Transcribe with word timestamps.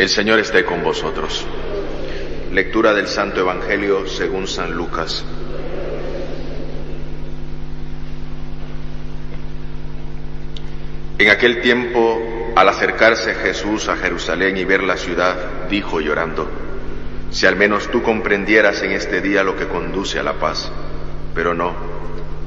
El 0.00 0.08
Señor 0.08 0.38
esté 0.38 0.64
con 0.64 0.82
vosotros. 0.82 1.44
Lectura 2.52 2.94
del 2.94 3.06
Santo 3.06 3.40
Evangelio 3.40 4.06
según 4.06 4.46
San 4.46 4.72
Lucas. 4.72 5.26
En 11.18 11.28
aquel 11.28 11.60
tiempo, 11.60 12.18
al 12.56 12.66
acercarse 12.70 13.34
Jesús 13.34 13.90
a 13.90 13.96
Jerusalén 13.96 14.56
y 14.56 14.64
ver 14.64 14.82
la 14.84 14.96
ciudad, 14.96 15.68
dijo 15.68 16.00
llorando, 16.00 16.48
si 17.30 17.44
al 17.44 17.56
menos 17.56 17.90
tú 17.90 18.02
comprendieras 18.02 18.82
en 18.82 18.92
este 18.92 19.20
día 19.20 19.44
lo 19.44 19.54
que 19.54 19.68
conduce 19.68 20.18
a 20.18 20.22
la 20.22 20.38
paz, 20.38 20.72
pero 21.34 21.52
no, 21.52 21.74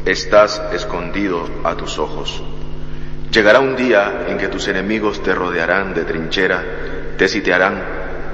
estás 0.06 0.60
escondido 0.74 1.48
a 1.64 1.76
tus 1.76 2.00
ojos. 2.00 2.42
Llegará 3.30 3.60
un 3.60 3.76
día 3.76 4.26
en 4.28 4.40
que 4.40 4.48
tus 4.48 4.68
enemigos 4.68 5.22
te 5.22 5.36
rodearán 5.36 5.94
de 5.94 6.04
trinchera, 6.04 6.93
te 7.18 7.28
sitiarán, 7.28 7.82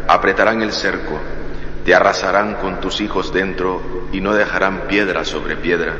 apretarán 0.08 0.62
el 0.62 0.72
cerco, 0.72 1.20
te 1.86 1.94
arrasarán 1.94 2.56
con 2.56 2.80
tus 2.80 3.02
hijos 3.02 3.34
dentro 3.34 3.82
y 4.12 4.22
no 4.22 4.34
dejarán 4.34 4.88
piedra 4.88 5.26
sobre 5.26 5.56
piedra, 5.56 5.96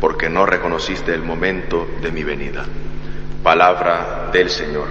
porque 0.00 0.28
no 0.28 0.46
reconociste 0.46 1.14
el 1.14 1.22
momento 1.22 1.86
de 2.02 2.10
mi 2.10 2.24
venida. 2.24 2.64
Palabra 3.42 4.30
del 4.32 4.50
Señor. 4.50 4.88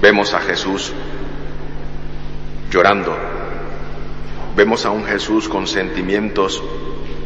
Vemos 0.00 0.34
a 0.34 0.40
Jesús 0.40 0.92
llorando. 2.70 3.16
Vemos 4.54 4.84
a 4.84 4.90
un 4.90 5.04
Jesús 5.04 5.48
con 5.48 5.66
sentimientos 5.66 6.62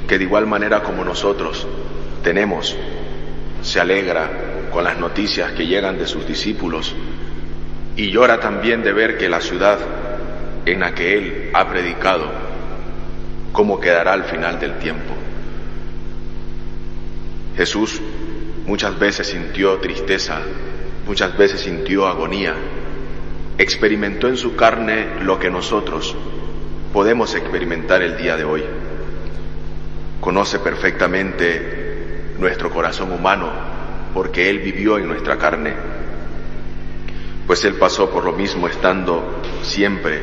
que 0.06 0.17
de 0.17 0.25
igual 0.25 0.47
manera 0.47 0.83
como 0.83 1.05
nosotros 1.05 1.67
tenemos, 2.23 2.77
se 3.62 3.81
alegra 3.81 4.31
con 4.70 4.84
las 4.84 4.98
noticias 4.98 5.53
que 5.53 5.67
llegan 5.67 5.98
de 5.98 6.06
sus 6.06 6.27
discípulos 6.27 6.95
y 7.97 8.11
llora 8.11 8.39
también 8.39 8.83
de 8.83 8.92
ver 8.92 9.19
que 9.19 9.28
la 9.28 9.41
ciudad 9.41 9.78
en 10.64 10.81
la 10.81 10.95
que 10.95 11.19
Él 11.19 11.51
ha 11.55 11.69
predicado, 11.69 12.31
cómo 13.53 13.81
quedará 13.81 14.12
al 14.12 14.25
final 14.25 14.61
del 14.61 14.79
tiempo. 14.79 15.14
Jesús 17.56 18.01
muchas 18.67 18.98
veces 18.98 19.27
sintió 19.27 19.79
tristeza, 19.79 20.41
muchas 21.06 21.36
veces 21.36 21.61
sintió 21.61 22.06
agonía, 22.06 22.55
experimentó 23.56 24.29
en 24.29 24.36
su 24.36 24.55
carne 24.55 25.23
lo 25.23 25.39
que 25.39 25.51
nosotros 25.51 26.14
podemos 26.92 27.34
experimentar 27.34 28.03
el 28.03 28.17
día 28.17 28.36
de 28.36 28.45
hoy. 28.45 28.62
Conoce 30.20 30.59
perfectamente 30.59 31.78
nuestro 32.39 32.70
corazón 32.70 33.12
humano 33.12 33.48
porque 34.14 34.50
Él 34.50 34.61
vivió 34.61 34.98
en 34.98 35.06
nuestra 35.06 35.39
carne, 35.39 35.75
pues 37.47 37.64
Él 37.64 37.75
pasó 37.75 38.11
por 38.11 38.25
lo 38.25 38.33
mismo 38.33 38.69
estando 38.69 39.42
siempre 39.62 40.20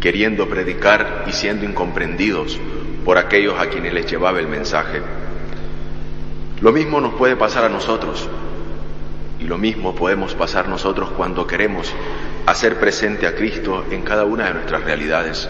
queriendo 0.00 0.48
predicar 0.48 1.24
y 1.26 1.32
siendo 1.32 1.64
incomprendidos 1.64 2.58
por 3.04 3.18
aquellos 3.18 3.58
a 3.58 3.68
quienes 3.68 3.92
les 3.92 4.10
llevaba 4.10 4.38
el 4.40 4.48
mensaje. 4.48 5.00
Lo 6.60 6.72
mismo 6.72 7.00
nos 7.00 7.14
puede 7.14 7.36
pasar 7.36 7.64
a 7.64 7.68
nosotros 7.68 8.28
y 9.38 9.44
lo 9.44 9.58
mismo 9.58 9.94
podemos 9.94 10.34
pasar 10.34 10.68
nosotros 10.68 11.10
cuando 11.16 11.46
queremos 11.46 11.92
hacer 12.46 12.78
presente 12.78 13.26
a 13.26 13.34
Cristo 13.34 13.84
en 13.90 14.02
cada 14.02 14.24
una 14.24 14.46
de 14.46 14.54
nuestras 14.54 14.84
realidades. 14.84 15.48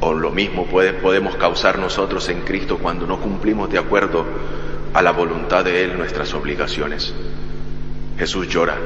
O 0.00 0.14
lo 0.14 0.30
mismo 0.30 0.66
podemos 0.66 1.36
causar 1.36 1.78
nosotros 1.78 2.28
en 2.30 2.40
Cristo 2.40 2.78
cuando 2.78 3.06
no 3.06 3.20
cumplimos 3.20 3.70
de 3.70 3.78
acuerdo 3.78 4.24
a 4.94 5.02
la 5.02 5.12
voluntad 5.12 5.64
de 5.64 5.84
Él 5.84 5.96
nuestras 5.96 6.32
obligaciones. 6.34 7.14
Jesús 8.18 8.48
llora, 8.48 8.76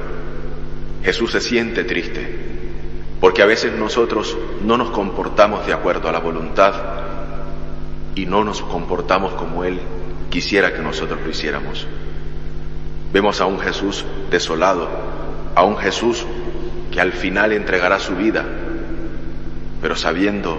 Jesús 1.05 1.33
se 1.33 1.41
siente 1.41 1.85
triste, 1.85 2.27
porque 3.21 3.43
a 3.43 3.47
veces 3.47 3.73
nosotros 3.75 4.37
no 4.65 4.77
nos 4.77 4.91
comportamos 4.91 5.67
de 5.67 5.73
acuerdo 5.73 6.09
a 6.09 6.13
la 6.13 6.19
voluntad 6.19 6.75
y 8.15 8.27
no 8.27 8.45
nos 8.45 8.63
comportamos 8.63 9.33
como 9.35 9.65
Él 9.65 9.81
quisiera 10.31 10.73
que 10.73 10.83
nosotros 10.83 11.21
lo 11.23 11.31
hiciéramos. 11.31 11.87
Vemos 13.13 13.41
a 13.41 13.47
un 13.47 13.61
Jesús 13.61 14.05
desolado, 14.31 14.89
a 15.55 15.63
un 15.65 15.77
Jesús 15.77 16.27
que 16.91 17.01
al 17.01 17.13
final 17.13 17.53
entregará 17.53 18.01
su 18.01 18.17
vida, 18.17 18.45
pero 19.81 19.95
sabiendo 19.95 20.59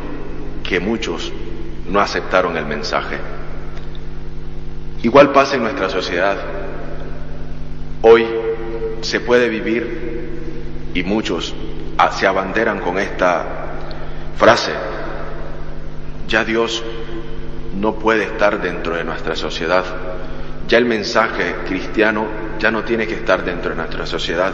que 0.67 0.79
muchos 0.79 1.31
no 1.87 1.99
aceptaron 1.99 2.57
el 2.57 2.65
mensaje. 2.65 3.17
Igual 5.03 5.31
pasa 5.31 5.55
en 5.55 5.63
nuestra 5.63 5.89
sociedad. 5.89 6.37
Hoy 8.01 8.25
se 9.01 9.19
puede 9.19 9.49
vivir 9.49 10.91
y 10.93 11.03
muchos 11.03 11.53
se 12.17 12.27
abanderan 12.27 12.79
con 12.79 12.97
esta 12.97 13.45
frase. 14.37 14.71
Ya 16.27 16.43
Dios 16.43 16.83
no 17.75 17.95
puede 17.95 18.23
estar 18.23 18.61
dentro 18.61 18.95
de 18.95 19.03
nuestra 19.03 19.35
sociedad. 19.35 19.83
Ya 20.67 20.77
el 20.77 20.85
mensaje 20.85 21.55
cristiano 21.67 22.25
ya 22.59 22.71
no 22.71 22.83
tiene 22.83 23.07
que 23.07 23.15
estar 23.15 23.43
dentro 23.43 23.71
de 23.71 23.77
nuestra 23.77 24.05
sociedad. 24.05 24.53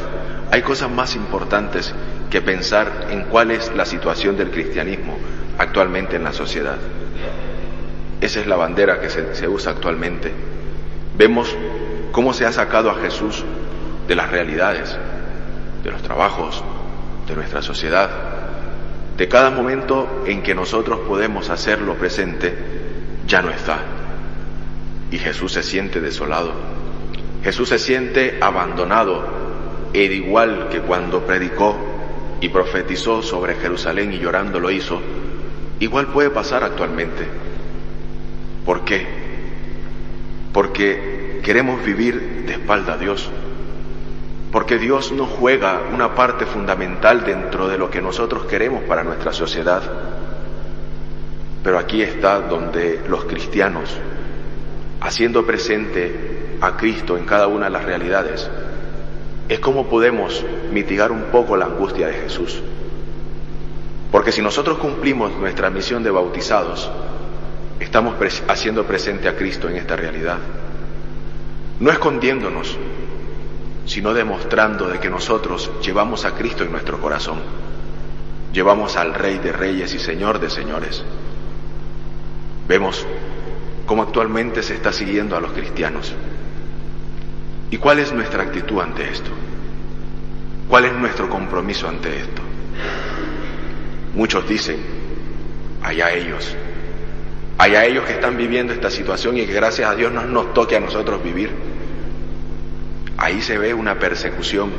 Hay 0.52 0.62
cosas 0.62 0.90
más 0.90 1.16
importantes 1.16 1.94
que 2.30 2.42
pensar 2.42 3.08
en 3.10 3.24
cuál 3.24 3.52
es 3.52 3.74
la 3.76 3.86
situación 3.86 4.38
del 4.38 4.52
cristianismo 4.52 5.18
actualmente 5.58 6.16
en 6.16 6.24
la 6.24 6.34
sociedad. 6.34 6.78
Esa 8.20 8.40
es 8.40 8.48
la 8.48 8.56
bandera 8.56 9.00
que 9.00 9.10
se, 9.10 9.48
usa 9.48 9.72
actualmente. 9.72 10.32
Vemos 11.18 11.56
cómo 12.12 12.34
se 12.34 12.46
ha 12.46 12.52
sacado 12.52 12.90
a 12.90 12.96
Jesús 12.96 13.44
de 14.08 14.16
las 14.16 14.30
realidades, 14.30 14.96
de 15.84 15.92
los 15.92 16.02
trabajos, 16.02 16.64
de 17.28 17.36
nuestra 17.36 17.62
sociedad, 17.62 18.10
de 19.18 19.28
cada 19.28 19.50
momento 19.50 20.24
en 20.26 20.44
que 20.44 20.56
nosotros 20.56 21.00
podemos 21.08 21.50
hacerlo 21.50 21.96
presente, 21.96 22.56
ya 23.28 23.42
no 23.42 23.50
está. 23.50 23.80
Y 25.12 25.18
Jesús 25.18 25.54
se 25.54 25.64
siente 25.64 26.00
desolado. 26.00 26.81
Jesús 27.44 27.70
se 27.70 27.80
siente 27.80 28.38
abandonado, 28.40 29.24
e 29.94 30.04
igual 30.04 30.70
que 30.70 30.80
cuando 30.82 31.26
predicó 31.26 31.76
y 32.40 32.50
profetizó 32.50 33.22
sobre 33.22 33.56
Jerusalén 33.56 34.14
y 34.14 34.20
llorando 34.20 34.60
lo 34.60 34.70
hizo, 34.72 35.02
igual 35.80 36.08
puede 36.08 36.30
pasar 36.30 36.64
actualmente. 36.64 37.26
¿Por 38.66 38.86
qué? 38.86 39.06
Porque 40.54 41.40
queremos 41.44 41.84
vivir 41.84 42.44
de 42.46 42.54
espalda 42.54 42.94
a 42.94 42.98
Dios. 42.98 43.30
Porque 44.52 44.78
Dios 44.78 45.12
no 45.12 45.26
juega 45.26 45.82
una 45.94 46.14
parte 46.14 46.46
fundamental 46.46 47.24
dentro 47.24 47.68
de 47.68 47.78
lo 47.78 47.90
que 47.90 48.02
nosotros 48.02 48.46
queremos 48.46 48.84
para 48.84 49.04
nuestra 49.04 49.34
sociedad. 49.34 49.82
Pero 51.64 51.80
aquí 51.80 52.02
está 52.02 52.42
donde 52.42 53.02
los 53.08 53.26
cristianos, 53.26 53.98
haciendo 55.00 55.46
presente 55.46 56.41
a 56.62 56.78
Cristo 56.78 57.18
en 57.18 57.26
cada 57.26 57.48
una 57.48 57.66
de 57.66 57.72
las 57.72 57.84
realidades, 57.84 58.50
es 59.50 59.60
como 59.60 59.88
podemos 59.88 60.46
mitigar 60.72 61.12
un 61.12 61.24
poco 61.24 61.58
la 61.58 61.66
angustia 61.66 62.08
de 62.08 62.14
Jesús. 62.14 62.62
Porque 64.12 64.32
si 64.32 64.42
nosotros 64.42 64.78
cumplimos 64.78 65.36
nuestra 65.38 65.70
misión 65.70 66.04
de 66.04 66.12
bautizados, 66.12 66.90
estamos 67.80 68.16
haciendo 68.48 68.86
presente 68.86 69.28
a 69.28 69.36
Cristo 69.36 69.68
en 69.68 69.78
esta 69.78 69.96
realidad. 69.96 70.38
No 71.80 71.92
escondiéndonos, 71.92 72.78
sino 73.86 74.14
demostrando 74.14 74.88
de 74.88 75.00
que 75.00 75.10
nosotros 75.10 75.72
llevamos 75.84 76.26
a 76.26 76.32
Cristo 76.32 76.64
en 76.64 76.72
nuestro 76.72 77.00
corazón. 77.00 77.40
Llevamos 78.54 78.98
al 78.98 79.14
Rey 79.14 79.40
de 79.40 79.52
Reyes 79.52 79.94
y 79.96 80.00
Señor 80.00 80.40
de 80.40 80.50
Señores. 80.50 81.04
Vemos 82.68 83.06
cómo 83.86 84.04
actualmente 84.04 84.62
se 84.62 84.76
está 84.76 84.94
siguiendo 84.94 85.36
a 85.36 85.42
los 85.42 85.52
cristianos. 85.52 86.14
¿Y 87.72 87.78
cuál 87.78 88.00
es 88.00 88.12
nuestra 88.12 88.44
actitud 88.44 88.80
ante 88.82 89.10
esto? 89.10 89.32
¿Cuál 90.68 90.86
es 90.86 90.94
nuestro 90.94 91.30
compromiso 91.30 91.88
ante 91.88 92.18
esto? 92.18 92.42
Muchos 94.14 94.48
dicen, 94.48 94.78
allá 95.82 96.12
ellos, 96.14 96.56
Hay 97.58 97.76
a 97.76 97.86
ellos 97.86 98.06
que 98.06 98.14
están 98.14 98.38
viviendo 98.38 98.74
esta 98.74 98.90
situación 98.90 99.38
y 99.38 99.46
que 99.46 99.54
gracias 99.54 99.90
a 99.90 99.96
Dios 99.96 100.12
no 100.12 100.26
nos 100.26 100.54
toque 100.54 100.76
a 100.76 100.80
nosotros 100.80 101.24
vivir. 101.24 101.52
Ahí 103.18 103.42
se 103.42 103.58
ve 103.58 103.74
una 103.74 104.00
persecución. 104.00 104.72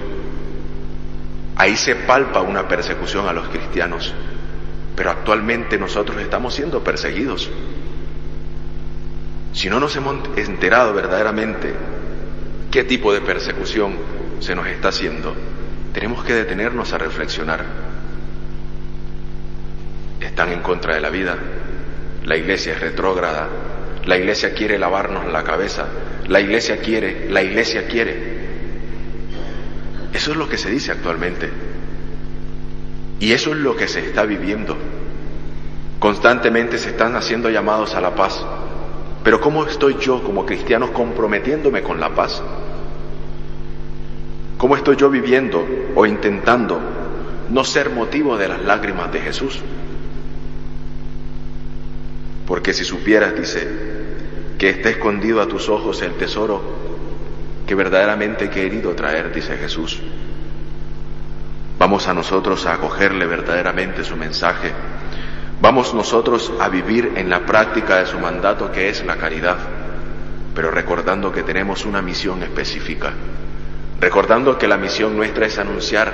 Ahí 1.54 1.76
se 1.76 1.94
palpa 1.94 2.40
una 2.40 2.66
persecución 2.66 3.28
a 3.28 3.32
los 3.32 3.48
cristianos. 3.48 4.12
Pero 4.96 5.10
actualmente 5.10 5.78
nosotros 5.78 6.20
estamos 6.20 6.54
siendo 6.54 6.82
perseguidos. 6.82 7.48
Si 9.52 9.70
no 9.70 9.78
nos 9.78 9.94
hemos 9.94 10.16
enterado 10.36 10.92
verdaderamente 10.92 11.72
qué 12.72 12.84
tipo 12.84 13.12
de 13.12 13.20
persecución 13.20 13.96
se 14.40 14.54
nos 14.54 14.66
está 14.66 14.88
haciendo, 14.88 15.36
tenemos 15.92 16.24
que 16.24 16.32
detenernos 16.32 16.92
a 16.94 16.98
reflexionar. 16.98 17.64
Están 20.18 20.52
en 20.52 20.62
contra 20.62 20.94
de 20.94 21.02
la 21.02 21.10
vida, 21.10 21.36
la 22.24 22.36
iglesia 22.36 22.72
es 22.72 22.80
retrógrada, 22.80 23.48
la 24.06 24.16
iglesia 24.16 24.54
quiere 24.54 24.78
lavarnos 24.78 25.30
la 25.30 25.44
cabeza, 25.44 25.86
la 26.26 26.40
iglesia 26.40 26.78
quiere, 26.78 27.28
la 27.30 27.42
iglesia 27.42 27.86
quiere. 27.86 28.32
Eso 30.14 30.30
es 30.30 30.36
lo 30.38 30.48
que 30.48 30.56
se 30.56 30.70
dice 30.70 30.92
actualmente. 30.92 31.50
Y 33.20 33.32
eso 33.32 33.52
es 33.52 33.58
lo 33.58 33.76
que 33.76 33.86
se 33.86 34.00
está 34.00 34.24
viviendo. 34.24 34.78
Constantemente 35.98 36.78
se 36.78 36.88
están 36.88 37.16
haciendo 37.16 37.50
llamados 37.50 37.94
a 37.94 38.00
la 38.00 38.14
paz. 38.14 38.42
Pero 39.24 39.40
¿cómo 39.40 39.64
estoy 39.64 39.96
yo 39.98 40.22
como 40.22 40.44
cristiano 40.44 40.92
comprometiéndome 40.92 41.82
con 41.82 42.00
la 42.00 42.10
paz? 42.10 42.42
¿Cómo 44.58 44.76
estoy 44.76 44.96
yo 44.96 45.10
viviendo 45.10 45.64
o 45.94 46.06
intentando 46.06 46.80
no 47.50 47.64
ser 47.64 47.90
motivo 47.90 48.36
de 48.36 48.48
las 48.48 48.62
lágrimas 48.62 49.12
de 49.12 49.20
Jesús? 49.20 49.60
Porque 52.46 52.72
si 52.72 52.84
supieras, 52.84 53.34
dice, 53.34 53.68
que 54.58 54.70
está 54.70 54.90
escondido 54.90 55.40
a 55.40 55.46
tus 55.48 55.68
ojos 55.68 56.02
el 56.02 56.12
tesoro 56.12 56.60
que 57.66 57.74
verdaderamente 57.74 58.44
he 58.46 58.50
querido 58.50 58.94
traer, 58.94 59.32
dice 59.32 59.56
Jesús. 59.56 60.00
Vamos 61.78 62.06
a 62.06 62.14
nosotros 62.14 62.66
a 62.66 62.74
acogerle 62.74 63.26
verdaderamente 63.26 64.04
su 64.04 64.16
mensaje. 64.16 64.72
Vamos 65.62 65.94
nosotros 65.94 66.52
a 66.58 66.68
vivir 66.68 67.12
en 67.14 67.30
la 67.30 67.46
práctica 67.46 67.98
de 67.98 68.06
su 68.06 68.18
mandato 68.18 68.72
que 68.72 68.88
es 68.88 69.06
la 69.06 69.14
caridad, 69.14 69.58
pero 70.56 70.72
recordando 70.72 71.30
que 71.30 71.44
tenemos 71.44 71.86
una 71.86 72.02
misión 72.02 72.42
específica, 72.42 73.12
recordando 74.00 74.58
que 74.58 74.66
la 74.66 74.76
misión 74.76 75.16
nuestra 75.16 75.46
es 75.46 75.60
anunciar 75.60 76.12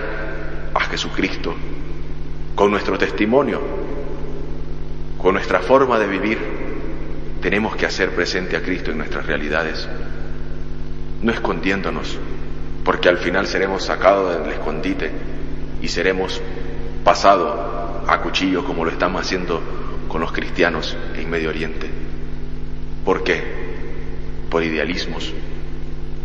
a 0.75 0.81
Jesucristo 0.81 1.55
con 2.55 2.71
nuestro 2.71 2.99
testimonio, 2.99 3.63
con 5.17 5.33
nuestra 5.33 5.61
forma 5.61 5.99
de 5.99 6.09
vivir, 6.09 6.39
tenemos 7.41 7.75
que 7.75 7.87
hacer 7.87 8.11
presente 8.11 8.55
a 8.55 8.61
Cristo 8.61 8.91
en 8.91 8.99
nuestras 8.99 9.25
realidades, 9.25 9.89
no 11.23 11.33
escondiéndonos, 11.33 12.19
porque 12.85 13.09
al 13.09 13.17
final 13.17 13.47
seremos 13.47 13.83
sacados 13.83 14.43
del 14.43 14.53
escondite 14.53 15.11
y 15.81 15.89
seremos 15.89 16.39
pasados 17.03 17.68
a 18.09 18.23
cuchillo 18.23 18.65
como 18.65 18.85
lo 18.85 18.91
estamos 18.91 19.21
haciendo 19.21 19.61
con 20.09 20.23
los 20.23 20.33
cristianos 20.33 20.97
en 21.15 21.29
Medio 21.29 21.51
Oriente. 21.51 21.89
¿Por 23.05 23.23
qué? 23.23 23.43
Por 24.51 24.65
idealismos, 24.65 25.33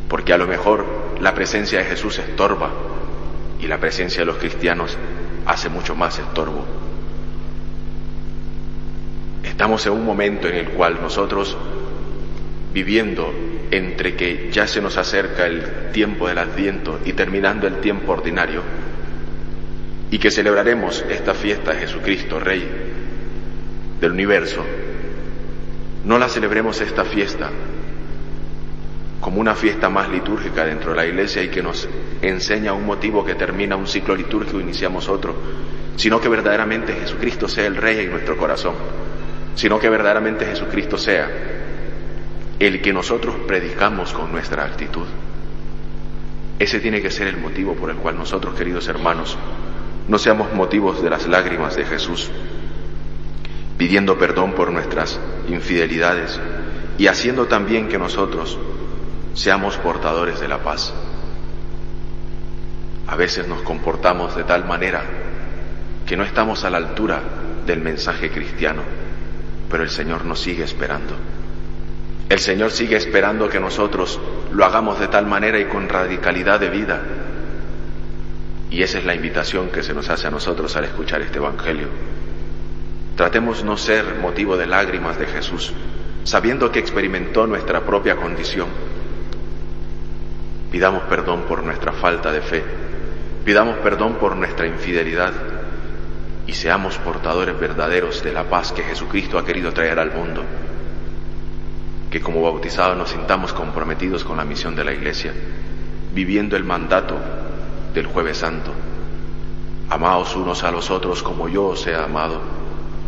porque 0.07 0.33
a 0.33 0.38
lo 0.38 0.47
mejor 0.47 0.85
la 1.19 1.35
presencia 1.35 1.80
de 1.80 1.85
Jesús 1.85 2.18
estorba 2.19 2.71
y 3.59 3.68
la 3.68 3.80
presencia 3.80 4.21
de 4.21 4.25
los 4.25 4.38
cristianos 4.38 4.97
hace 5.45 5.68
mucho 5.68 5.94
más 5.94 6.18
estorbo. 6.18 6.65
Estamos 9.44 9.86
en 9.86 9.91
un 9.91 10.06
momento 10.06 10.47
en 10.47 10.56
el 10.56 10.69
cual 10.69 11.00
nosotros, 11.01 11.57
viviendo 12.74 13.33
entre 13.71 14.15
que 14.15 14.50
ya 14.51 14.68
se 14.68 14.81
nos 14.81 14.97
acerca 14.97 15.47
el 15.47 15.91
tiempo 15.91 16.29
del 16.29 16.38
adviento 16.38 17.00
y 17.03 17.12
terminando 17.12 17.68
el 17.68 17.81
tiempo 17.81 18.13
ordinario, 18.13 18.62
y 20.13 20.19
que 20.19 20.30
celebraremos 20.30 21.04
esta 21.10 21.33
fiesta 21.33 21.74
de 21.74 21.80
Jesucristo, 21.80 22.39
Rey 22.39 22.69
del 24.00 24.12
universo, 24.12 24.63
no 26.06 26.19
la 26.19 26.30
celebremos 26.30 26.80
esta 26.81 27.04
fiesta 27.04 27.50
como 29.19 29.42
una 29.42 29.56
fiesta 29.56 29.89
más 29.89 30.10
litúrgica 30.10 30.65
dentro 30.65 30.92
de 30.92 30.98
la 30.98 31.07
iglesia 31.07 31.42
y 31.42 31.48
que 31.48 31.63
nos 31.63 31.89
enseña 32.21 32.74
un 32.74 32.86
motivo 32.86 33.25
que 33.25 33.33
termina 33.33 33.75
un 33.75 33.88
ciclo 33.88 34.15
litúrgico 34.15 34.60
y 34.60 34.62
iniciamos 34.62 35.10
otro, 35.10 35.33
sino 35.95 36.21
que 36.21 36.30
verdaderamente 36.30 36.94
Jesucristo 36.94 37.48
sea 37.48 37.65
el 37.65 37.75
Rey 37.75 38.01
en 38.01 38.12
nuestro 38.12 38.38
corazón, 38.38 38.75
sino 39.56 39.80
que 39.80 39.89
verdaderamente 39.89 40.45
Jesucristo 40.45 40.95
sea 40.95 41.27
el 42.60 42.83
que 42.83 42.94
nosotros 42.94 43.33
predicamos 43.48 44.13
con 44.13 44.31
nuestra 44.31 44.63
actitud. 44.63 45.07
Ese 46.60 46.80
tiene 46.80 47.01
que 47.01 47.10
ser 47.10 47.25
el 47.25 47.38
motivo 47.38 47.74
por 47.74 47.89
el 47.89 47.95
cual 47.95 48.15
nosotros, 48.15 48.54
queridos 48.54 48.88
hermanos, 48.88 49.39
no 50.07 50.17
seamos 50.17 50.53
motivos 50.53 51.01
de 51.01 51.09
las 51.09 51.27
lágrimas 51.27 51.75
de 51.75 51.85
Jesús, 51.85 52.29
pidiendo 53.77 54.17
perdón 54.17 54.53
por 54.53 54.71
nuestras 54.71 55.19
infidelidades 55.47 56.39
y 56.97 57.07
haciendo 57.07 57.47
también 57.47 57.88
que 57.88 57.97
nosotros 57.97 58.57
seamos 59.33 59.77
portadores 59.77 60.39
de 60.39 60.47
la 60.47 60.59
paz. 60.59 60.94
A 63.07 63.15
veces 63.15 63.47
nos 63.47 63.61
comportamos 63.61 64.35
de 64.35 64.44
tal 64.44 64.65
manera 64.65 65.03
que 66.05 66.17
no 66.17 66.23
estamos 66.23 66.63
a 66.63 66.69
la 66.69 66.77
altura 66.77 67.21
del 67.65 67.81
mensaje 67.81 68.29
cristiano, 68.29 68.81
pero 69.69 69.83
el 69.83 69.89
Señor 69.89 70.25
nos 70.25 70.39
sigue 70.39 70.63
esperando. 70.63 71.15
El 72.29 72.39
Señor 72.39 72.71
sigue 72.71 72.95
esperando 72.95 73.50
que 73.50 73.59
nosotros 73.59 74.19
lo 74.51 74.65
hagamos 74.65 75.00
de 75.00 75.07
tal 75.07 75.27
manera 75.27 75.59
y 75.59 75.65
con 75.65 75.88
radicalidad 75.88 76.59
de 76.59 76.69
vida. 76.69 77.01
Y 78.74 78.84
esa 78.84 78.98
es 78.98 79.06
la 79.06 79.16
invitación 79.16 79.70
que 79.70 79.84
se 79.84 79.94
nos 79.94 80.10
hace 80.10 80.28
a 80.28 80.31
nosotros 80.31 80.75
al 80.75 80.84
escuchar 80.84 81.22
este 81.22 81.38
Evangelio. 81.38 81.88
Tratemos 83.16 83.64
no 83.64 83.78
ser 83.78 84.16
motivo 84.16 84.58
de 84.58 84.68
lágrimas 84.68 85.18
de 85.18 85.28
Jesús, 85.28 85.72
sabiendo 86.25 86.72
que 86.74 86.80
experimentó 86.80 87.48
nuestra 87.48 87.81
propia 87.86 88.18
condición 88.18 88.68
Pidamos 90.74 91.04
perdón 91.04 91.44
por 91.44 91.62
nuestra 91.62 91.92
falta 91.92 92.31
de 92.31 92.42
fe, 92.42 92.64
pidamos 93.46 93.78
perdón 93.78 94.16
por 94.16 94.36
nuestra 94.36 94.66
infidelidad 94.66 95.31
y 96.48 96.54
seamos 96.54 96.98
portadores 96.98 97.60
verdaderos 97.60 98.24
de 98.24 98.34
la 98.34 98.46
paz 98.46 98.72
que 98.72 98.81
Jesucristo 98.81 99.38
ha 99.38 99.46
querido 99.46 99.72
traer 99.72 100.00
al 100.00 100.12
mundo. 100.12 100.44
Que 102.10 102.22
como 102.22 102.42
bautizados 102.42 102.98
nos 102.98 103.12
sintamos 103.12 103.54
comprometidos 103.54 104.24
con 104.24 104.38
la 104.38 104.46
misión 104.46 104.75
de 104.75 104.84
la 104.84 104.94
Iglesia, 104.94 105.31
viviendo 106.12 106.58
el 106.58 106.63
mandato 106.63 107.20
del 107.93 108.07
jueves 108.07 108.38
santo. 108.38 108.71
Amaos 109.89 110.35
unos 110.35 110.63
a 110.63 110.71
los 110.71 110.89
otros 110.89 111.21
como 111.21 111.47
yo 111.50 111.67
os 111.67 111.85
he 111.88 111.95
amado, 111.95 112.41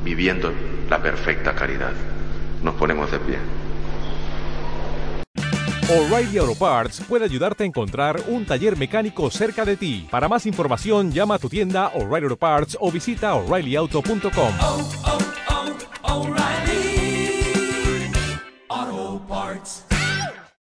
viviendo 0.03 0.51
la 0.89 1.01
perfecta 1.01 1.55
caridad. 1.55 1.93
Nos 2.61 2.75
ponemos 2.75 3.11
de 3.11 3.19
pie. 3.19 3.37
O'Reilly 5.87 6.39
Auto 6.39 6.55
Parts 6.55 7.01
puede 7.07 7.25
ayudarte 7.25 7.63
a 7.63 7.67
encontrar 7.67 8.19
un 8.27 8.43
taller 8.43 8.75
mecánico 8.75 9.29
cerca 9.29 9.63
de 9.65 9.77
ti. 9.77 10.07
Para 10.09 10.27
más 10.27 10.47
información, 10.47 11.11
llama 11.11 11.35
a 11.35 11.39
tu 11.39 11.47
tienda 11.47 11.91
O'Reilly 11.93 12.25
Auto 12.25 12.37
Parts 12.37 12.77
o 12.81 12.91
visita 12.91 13.35
oreillyauto.com. 13.35 15.04